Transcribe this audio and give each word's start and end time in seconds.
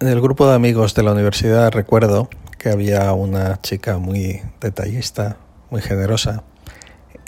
En 0.00 0.08
el 0.08 0.20
grupo 0.20 0.48
de 0.48 0.54
amigos 0.54 0.94
de 0.94 1.04
la 1.04 1.12
universidad 1.12 1.70
recuerdo 1.70 2.28
que 2.58 2.68
había 2.68 3.12
una 3.12 3.60
chica 3.60 3.98
muy 3.98 4.42
detallista, 4.60 5.36
muy 5.70 5.82
generosa 5.82 6.42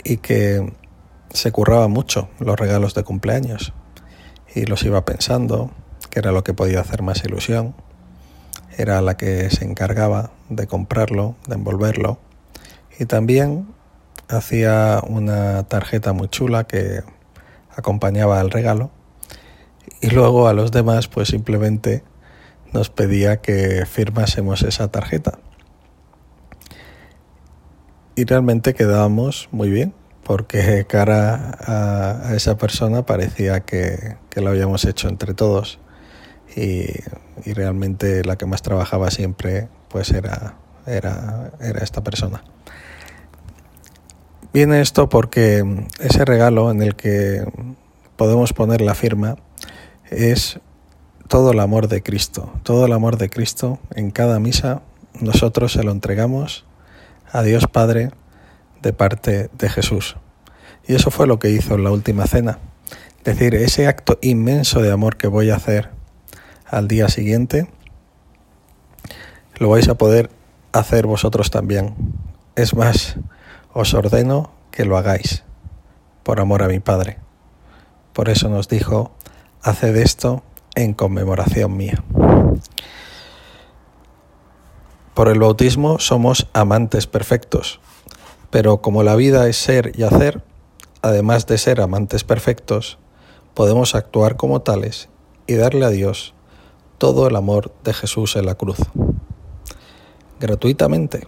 y 0.03 0.17
que 0.17 0.73
se 1.29 1.51
curraba 1.53 1.87
mucho 1.87 2.27
los 2.39 2.59
regalos 2.59 2.93
de 2.93 3.03
cumpleaños 3.03 3.71
y 4.53 4.65
los 4.65 4.83
iba 4.83 5.05
pensando, 5.05 5.71
que 6.09 6.19
era 6.19 6.33
lo 6.33 6.43
que 6.43 6.53
podía 6.53 6.81
hacer 6.81 7.03
más 7.03 7.23
ilusión. 7.23 7.73
Era 8.77 9.01
la 9.01 9.15
que 9.15 9.49
se 9.49 9.63
encargaba 9.63 10.31
de 10.49 10.67
comprarlo, 10.67 11.37
de 11.47 11.55
envolverlo 11.55 12.19
y 12.99 13.05
también 13.05 13.69
hacía 14.27 15.01
una 15.07 15.63
tarjeta 15.63 16.11
muy 16.11 16.27
chula 16.27 16.65
que 16.65 17.01
acompañaba 17.73 18.41
al 18.41 18.51
regalo 18.51 18.91
y 20.01 20.09
luego 20.09 20.49
a 20.49 20.53
los 20.53 20.71
demás 20.71 21.07
pues 21.07 21.29
simplemente 21.29 22.03
nos 22.73 22.89
pedía 22.89 23.37
que 23.37 23.85
firmásemos 23.85 24.63
esa 24.63 24.89
tarjeta. 24.89 25.39
Y 28.15 28.25
realmente 28.25 28.73
quedábamos 28.73 29.47
muy 29.51 29.69
bien, 29.69 29.93
porque 30.23 30.85
cara 30.87 31.57
a, 31.59 32.35
esa 32.35 32.57
persona 32.57 33.05
parecía 33.05 33.61
que, 33.61 34.17
lo 34.35 34.49
habíamos 34.49 34.85
hecho 34.85 35.07
entre 35.07 35.33
todos. 35.33 35.79
Y, 36.55 36.87
y, 37.45 37.53
realmente 37.53 38.23
la 38.23 38.35
que 38.37 38.45
más 38.45 38.61
trabajaba 38.63 39.11
siempre 39.11 39.67
pues 39.89 40.11
era, 40.11 40.55
era, 40.87 41.51
era 41.59 41.83
esta 41.83 42.03
persona. 42.03 42.43
Viene 44.53 44.81
esto 44.81 45.09
porque 45.09 45.63
ese 45.99 46.25
regalo 46.25 46.71
en 46.71 46.81
el 46.81 46.95
que 46.95 47.45
podemos 48.15 48.53
poner 48.53 48.81
la 48.81 48.95
firma 48.95 49.35
es 50.09 50.59
todo 51.27 51.51
el 51.51 51.59
amor 51.59 51.87
de 51.87 52.01
Cristo, 52.01 52.53
todo 52.63 52.85
el 52.85 52.93
amor 52.93 53.17
de 53.17 53.29
Cristo 53.29 53.79
en 53.93 54.11
cada 54.11 54.39
misa 54.39 54.81
nosotros 55.19 55.73
se 55.73 55.83
lo 55.83 55.91
entregamos 55.91 56.65
a 57.31 57.41
Dios 57.41 57.67
Padre 57.67 58.11
de 58.81 58.93
parte 58.93 59.49
de 59.57 59.69
Jesús. 59.69 60.15
Y 60.87 60.95
eso 60.95 61.11
fue 61.11 61.27
lo 61.27 61.39
que 61.39 61.49
hizo 61.49 61.75
en 61.75 61.83
la 61.83 61.91
última 61.91 62.27
cena. 62.27 62.59
Es 63.19 63.23
decir, 63.23 63.55
ese 63.55 63.87
acto 63.87 64.19
inmenso 64.21 64.81
de 64.81 64.91
amor 64.91 65.17
que 65.17 65.27
voy 65.27 65.49
a 65.49 65.55
hacer 65.55 65.89
al 66.65 66.87
día 66.87 67.09
siguiente, 67.09 67.67
lo 69.57 69.69
vais 69.69 69.89
a 69.89 69.95
poder 69.95 70.29
hacer 70.71 71.07
vosotros 71.07 71.51
también. 71.51 71.95
Es 72.55 72.73
más, 72.73 73.17
os 73.73 73.93
ordeno 73.93 74.51
que 74.71 74.85
lo 74.85 74.97
hagáis 74.97 75.43
por 76.23 76.39
amor 76.39 76.63
a 76.63 76.67
mi 76.67 76.79
Padre. 76.79 77.17
Por 78.13 78.29
eso 78.29 78.49
nos 78.49 78.67
dijo, 78.69 79.11
haced 79.61 79.95
esto 79.97 80.43
en 80.77 80.93
conmemoración 80.93 81.75
mía. 81.75 82.03
Por 85.13 85.27
el 85.27 85.39
bautismo 85.39 85.97
somos 85.97 86.47
amantes 86.53 87.07
perfectos, 87.07 87.79
pero 88.51 88.81
como 88.81 89.01
la 89.01 89.15
vida 89.15 89.47
es 89.49 89.57
ser 89.57 89.91
y 89.97 90.03
hacer, 90.03 90.43
además 91.01 91.47
de 91.47 91.57
ser 91.57 91.81
amantes 91.81 92.23
perfectos, 92.23 92.99
podemos 93.55 93.95
actuar 93.95 94.37
como 94.37 94.61
tales 94.61 95.09
y 95.47 95.55
darle 95.55 95.85
a 95.85 95.89
Dios 95.89 96.35
todo 96.99 97.27
el 97.27 97.35
amor 97.35 97.73
de 97.83 97.93
Jesús 97.93 98.35
en 98.35 98.45
la 98.45 98.53
cruz. 98.53 98.77
Gratuitamente, 100.39 101.27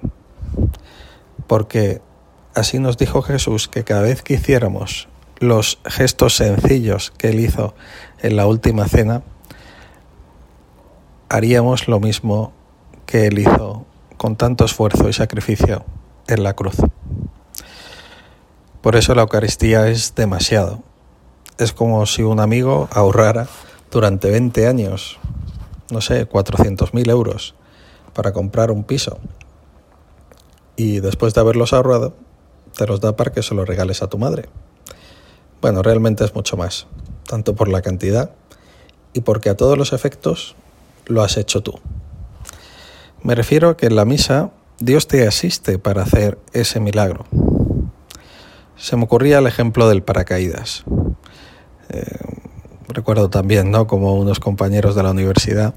porque 1.48 2.02
así 2.54 2.78
nos 2.78 2.98
dijo 2.98 3.24
Jesús 3.24 3.68
que 3.68 3.84
cada 3.84 4.02
vez 4.02 4.22
que 4.22 4.36
hiciéramos 4.36 5.08
los 5.40 5.80
gestos 5.86 6.36
sencillos 6.36 7.12
que 7.18 7.30
él 7.30 7.40
hizo 7.40 7.74
en 8.22 8.36
la 8.36 8.46
última 8.46 8.88
cena, 8.88 9.24
haríamos 11.30 11.88
lo 11.88 12.00
mismo 12.00 12.52
que 13.06 13.28
Él 13.28 13.40
hizo 13.40 13.86
con 14.18 14.36
tanto 14.36 14.66
esfuerzo 14.66 15.08
y 15.08 15.14
sacrificio 15.14 15.86
en 16.28 16.44
la 16.44 16.54
cruz. 16.56 16.76
Por 18.82 18.96
eso 18.96 19.16
la 19.16 19.22
Eucaristía 19.22 19.88
es 19.88 20.16
demasiado. 20.16 20.84
Es 21.58 21.74
como 21.74 22.06
si 22.06 22.24
un 22.24 22.40
amigo 22.40 22.88
ahorrara 22.92 23.48
durante 23.92 24.30
20 24.30 24.68
años, 24.68 25.20
no 25.92 26.02
sé, 26.02 26.28
400.000 26.28 27.10
euros 27.10 27.56
para 28.14 28.32
comprar 28.34 28.72
un 28.72 28.84
piso. 28.84 29.20
Y 30.76 31.00
después 31.00 31.34
de 31.34 31.42
haberlos 31.42 31.74
ahorrado, 31.74 32.16
te 32.76 32.88
los 32.88 33.02
da 33.02 33.16
para 33.16 33.32
que 33.32 33.44
se 33.44 33.54
los 33.54 33.68
regales 33.68 34.02
a 34.02 34.08
tu 34.08 34.18
madre. 34.18 34.50
Bueno, 35.62 35.82
realmente 35.84 36.24
es 36.24 36.34
mucho 36.34 36.56
más, 36.56 36.88
tanto 37.28 37.56
por 37.56 37.68
la 37.68 37.82
cantidad 37.82 38.32
y 39.14 39.22
porque 39.22 39.50
a 39.50 39.58
todos 39.58 39.78
los 39.78 39.92
efectos 39.92 40.56
lo 41.10 41.24
has 41.24 41.36
hecho 41.36 41.62
tú. 41.62 41.80
Me 43.22 43.36
refiero 43.36 43.70
a 43.70 43.78
que 43.78 43.88
en 43.88 43.98
la 43.98 44.06
misa 44.06 44.52
Dios 44.80 45.08
te 45.08 45.28
asiste 45.28 45.78
para 45.78 46.04
hacer 46.04 46.38
ese 46.54 46.80
milagro. 46.80 47.26
Se 48.78 48.96
me 48.96 49.04
ocurría 49.04 49.40
el 49.40 49.48
ejemplo 49.48 49.90
del 49.90 50.04
paracaídas. 50.04 50.86
Eh, 51.90 52.06
recuerdo 52.88 53.30
también, 53.30 53.72
¿no? 53.72 53.88
Como 53.88 54.16
unos 54.16 54.40
compañeros 54.40 54.96
de 54.96 55.04
la 55.04 55.12
universidad 55.12 55.74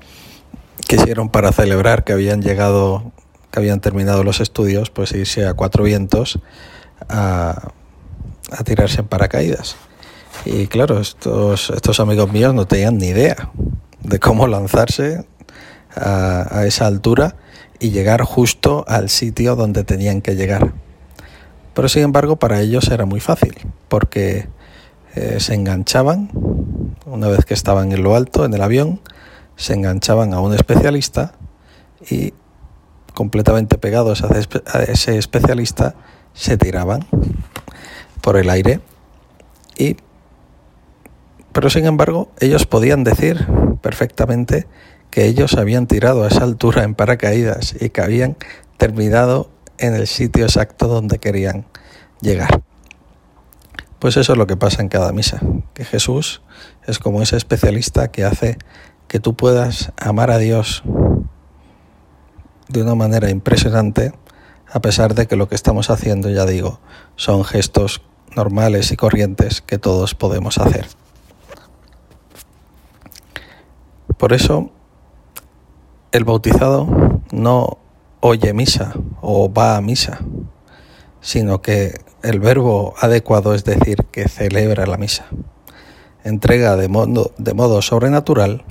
quisieron 0.86 1.30
para 1.30 1.50
celebrar 1.50 2.04
que 2.04 2.12
habían 2.12 2.42
llegado, 2.42 3.12
que 3.50 3.58
habían 3.58 3.80
terminado 3.80 4.22
los 4.22 4.40
estudios, 4.40 4.90
pues 4.90 5.12
irse 5.12 5.46
a 5.46 5.54
cuatro 5.54 5.82
vientos 5.82 6.38
a, 7.08 7.70
a 8.50 8.64
tirarse 8.64 9.00
en 9.00 9.08
paracaídas. 9.08 9.76
Y 10.44 10.66
claro, 10.68 11.00
estos, 11.00 11.70
estos 11.70 11.98
amigos 11.98 12.30
míos 12.32 12.54
no 12.54 12.66
tenían 12.66 12.98
ni 12.98 13.06
idea 13.08 13.50
de 14.02 14.18
cómo 14.18 14.46
lanzarse 14.46 15.24
a, 15.94 16.64
esa 16.66 16.86
altura 16.86 17.36
y 17.78 17.90
llegar 17.90 18.22
justo 18.22 18.84
al 18.88 19.08
sitio 19.08 19.56
donde 19.56 19.84
tenían 19.84 20.22
que 20.22 20.36
llegar. 20.36 20.72
Pero 21.74 21.88
sin 21.88 22.02
embargo 22.02 22.36
para 22.36 22.60
ellos 22.60 22.88
era 22.88 23.06
muy 23.06 23.20
fácil 23.20 23.54
porque 23.88 24.48
eh, 25.14 25.38
se 25.40 25.54
enganchaban, 25.54 26.30
una 27.06 27.28
vez 27.28 27.44
que 27.44 27.54
estaban 27.54 27.92
en 27.92 28.02
lo 28.02 28.14
alto, 28.14 28.44
en 28.44 28.54
el 28.54 28.62
avión, 28.62 29.00
se 29.56 29.74
enganchaban 29.74 30.32
a 30.32 30.40
un 30.40 30.54
especialista 30.54 31.34
y 32.10 32.32
completamente 33.14 33.76
pegados 33.76 34.22
a 34.24 34.28
ese 34.88 35.18
especialista 35.18 35.94
se 36.32 36.56
tiraban 36.56 37.06
por 38.22 38.38
el 38.38 38.48
aire 38.48 38.80
y 39.76 39.96
pero 41.52 41.68
sin 41.68 41.84
embargo, 41.84 42.30
ellos 42.40 42.66
podían 42.66 43.04
decir 43.04 43.46
perfectamente 43.82 44.66
que 45.10 45.26
ellos 45.26 45.54
habían 45.54 45.86
tirado 45.86 46.24
a 46.24 46.28
esa 46.28 46.44
altura 46.44 46.84
en 46.84 46.94
paracaídas 46.94 47.74
y 47.78 47.90
que 47.90 48.00
habían 48.00 48.36
terminado 48.78 49.50
en 49.76 49.94
el 49.94 50.06
sitio 50.06 50.44
exacto 50.44 50.88
donde 50.88 51.18
querían 51.18 51.66
llegar. 52.20 52.62
Pues 53.98 54.16
eso 54.16 54.32
es 54.32 54.38
lo 54.38 54.46
que 54.46 54.56
pasa 54.56 54.80
en 54.80 54.88
cada 54.88 55.12
misa, 55.12 55.40
que 55.74 55.84
Jesús 55.84 56.42
es 56.86 56.98
como 56.98 57.22
ese 57.22 57.36
especialista 57.36 58.10
que 58.10 58.24
hace 58.24 58.56
que 59.06 59.20
tú 59.20 59.36
puedas 59.36 59.92
amar 59.98 60.30
a 60.30 60.38
Dios 60.38 60.82
de 62.68 62.82
una 62.82 62.94
manera 62.94 63.28
impresionante, 63.28 64.14
a 64.72 64.80
pesar 64.80 65.14
de 65.14 65.26
que 65.26 65.36
lo 65.36 65.48
que 65.48 65.54
estamos 65.54 65.90
haciendo, 65.90 66.30
ya 66.30 66.46
digo, 66.46 66.80
son 67.16 67.44
gestos 67.44 68.00
normales 68.34 68.90
y 68.90 68.96
corrientes 68.96 69.60
que 69.60 69.78
todos 69.78 70.14
podemos 70.14 70.58
hacer. 70.58 70.86
Por 74.22 74.32
eso 74.32 74.70
el 76.12 76.22
bautizado 76.22 76.86
no 77.32 77.78
oye 78.20 78.54
misa 78.54 78.94
o 79.20 79.52
va 79.52 79.76
a 79.76 79.80
misa, 79.80 80.20
sino 81.20 81.60
que 81.60 82.00
el 82.22 82.38
verbo 82.38 82.94
adecuado 83.00 83.52
es 83.52 83.64
decir 83.64 83.96
que 84.12 84.28
celebra 84.28 84.86
la 84.86 84.96
misa. 84.96 85.26
Entrega 86.22 86.76
de 86.76 86.86
modo, 86.86 87.82
sobrenatural 87.82 88.62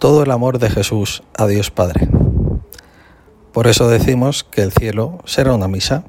todo 0.00 0.24
el 0.24 0.32
amor 0.32 0.58
de 0.58 0.68
Jesús 0.68 1.22
a 1.36 1.46
Dios 1.46 1.70
Padre. 1.70 2.08
Por 3.52 3.68
eso 3.68 3.88
decimos 3.88 4.42
que 4.42 4.62
el 4.62 4.72
cielo 4.72 5.20
será 5.26 5.54
una 5.54 5.68
misa, 5.68 6.02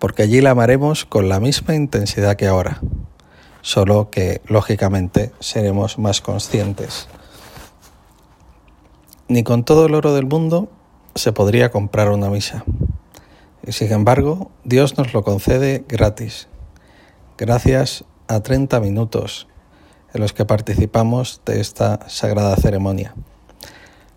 porque 0.00 0.24
allí 0.24 0.40
la 0.40 0.50
amaremos 0.50 1.04
con 1.04 1.28
la 1.28 1.38
misma 1.38 1.76
intensidad 1.76 2.34
que 2.34 2.48
ahora, 2.48 2.80
solo 3.62 4.10
que 4.10 4.40
lógicamente 4.48 5.30
seremos 5.38 6.00
más 6.00 6.20
conscientes 6.20 7.06
ni 9.28 9.42
con 9.42 9.64
todo 9.64 9.86
el 9.86 9.94
oro 9.94 10.14
del 10.14 10.26
mundo 10.26 10.68
se 11.14 11.32
podría 11.32 11.70
comprar 11.70 12.10
una 12.10 12.30
misa. 12.30 12.64
Y 13.66 13.72
sin 13.72 13.92
embargo, 13.92 14.50
Dios 14.64 14.96
nos 14.96 15.12
lo 15.12 15.22
concede 15.22 15.84
gratis, 15.88 16.48
gracias 17.36 18.04
a 18.28 18.40
30 18.40 18.80
minutos 18.80 19.48
en 20.14 20.20
los 20.20 20.32
que 20.32 20.44
participamos 20.44 21.40
de 21.44 21.60
esta 21.60 22.08
sagrada 22.08 22.56
ceremonia. 22.56 23.14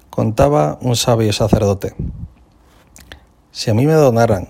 Contaba 0.10 0.78
un 0.82 0.96
sabio 0.96 1.34
sacerdote, 1.34 1.96
si 3.52 3.72
a 3.72 3.74
mí 3.74 3.86
me 3.88 3.94
donaran, 3.94 4.48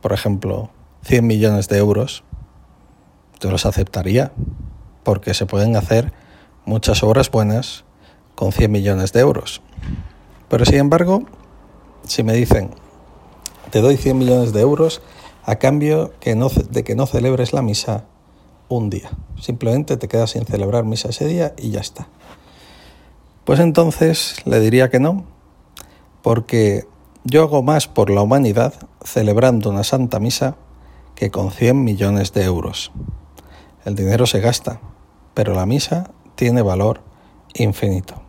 por 0.00 0.12
ejemplo, 0.12 0.70
100 1.02 1.26
millones 1.26 1.68
de 1.68 1.78
euros, 1.78 2.22
yo 3.40 3.50
los 3.50 3.66
aceptaría, 3.66 4.32
porque 5.02 5.34
se 5.34 5.46
pueden 5.46 5.76
hacer 5.76 6.12
muchas 6.64 7.02
obras 7.02 7.30
buenas 7.30 7.84
con 8.34 8.52
100 8.52 8.70
millones 8.70 9.12
de 9.12 9.20
euros. 9.20 9.62
Pero 10.48 10.64
sin 10.64 10.76
embargo, 10.76 11.22
si 12.04 12.22
me 12.22 12.32
dicen, 12.32 12.70
te 13.70 13.80
doy 13.80 13.96
100 13.96 14.18
millones 14.18 14.52
de 14.52 14.60
euros 14.60 15.02
a 15.44 15.56
cambio 15.56 16.12
que 16.20 16.34
no, 16.34 16.48
de 16.48 16.84
que 16.84 16.94
no 16.94 17.06
celebres 17.06 17.52
la 17.52 17.62
misa 17.62 18.04
un 18.68 18.90
día. 18.90 19.10
Simplemente 19.40 19.96
te 19.96 20.08
quedas 20.08 20.30
sin 20.30 20.44
celebrar 20.44 20.84
misa 20.84 21.08
ese 21.08 21.26
día 21.26 21.54
y 21.56 21.70
ya 21.70 21.80
está. 21.80 22.08
Pues 23.44 23.60
entonces 23.60 24.36
le 24.44 24.60
diría 24.60 24.90
que 24.90 25.00
no, 25.00 25.24
porque 26.22 26.86
yo 27.24 27.42
hago 27.42 27.62
más 27.62 27.86
por 27.88 28.10
la 28.10 28.22
humanidad 28.22 28.74
celebrando 29.04 29.70
una 29.70 29.84
santa 29.84 30.20
misa 30.20 30.56
que 31.14 31.30
con 31.30 31.50
100 31.50 31.84
millones 31.84 32.32
de 32.32 32.44
euros. 32.44 32.92
El 33.84 33.94
dinero 33.94 34.26
se 34.26 34.40
gasta, 34.40 34.80
pero 35.34 35.54
la 35.54 35.66
misa 35.66 36.10
tiene 36.34 36.62
valor 36.62 37.02
infinito. 37.54 38.22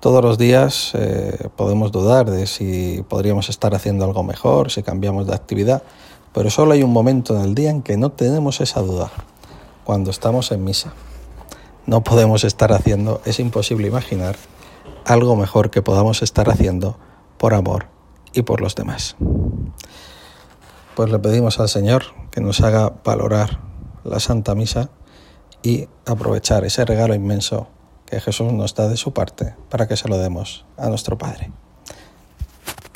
Todos 0.00 0.22
los 0.22 0.38
días 0.38 0.92
eh, 0.94 1.48
podemos 1.56 1.90
dudar 1.90 2.30
de 2.30 2.46
si 2.46 3.04
podríamos 3.08 3.48
estar 3.48 3.74
haciendo 3.74 4.04
algo 4.04 4.22
mejor, 4.22 4.70
si 4.70 4.84
cambiamos 4.84 5.26
de 5.26 5.34
actividad, 5.34 5.82
pero 6.32 6.50
solo 6.50 6.72
hay 6.72 6.84
un 6.84 6.92
momento 6.92 7.34
en 7.36 7.42
el 7.42 7.54
día 7.54 7.70
en 7.70 7.82
que 7.82 7.96
no 7.96 8.12
tenemos 8.12 8.60
esa 8.60 8.80
duda, 8.80 9.10
cuando 9.82 10.10
estamos 10.10 10.52
en 10.52 10.62
misa. 10.62 10.92
No 11.86 12.04
podemos 12.04 12.44
estar 12.44 12.72
haciendo, 12.72 13.20
es 13.24 13.40
imposible 13.40 13.88
imaginar 13.88 14.36
algo 15.04 15.34
mejor 15.34 15.70
que 15.70 15.82
podamos 15.82 16.22
estar 16.22 16.48
haciendo 16.48 16.96
por 17.38 17.54
amor 17.54 17.86
y 18.32 18.42
por 18.42 18.60
los 18.60 18.76
demás. 18.76 19.16
Pues 20.94 21.10
le 21.10 21.18
pedimos 21.18 21.58
al 21.58 21.68
Señor 21.68 22.04
que 22.30 22.40
nos 22.40 22.60
haga 22.60 22.92
valorar 23.04 23.60
la 24.04 24.20
Santa 24.20 24.54
Misa 24.54 24.90
y 25.62 25.88
aprovechar 26.06 26.64
ese 26.64 26.84
regalo 26.84 27.14
inmenso 27.14 27.68
que 28.06 28.20
Jesús 28.20 28.52
nos 28.52 28.74
da 28.74 28.88
de 28.88 28.96
su 28.96 29.12
parte 29.12 29.54
para 29.68 29.86
que 29.86 29.96
se 29.96 30.08
lo 30.08 30.18
demos 30.18 30.64
a 30.76 30.88
nuestro 30.88 31.18
Padre. 31.18 31.50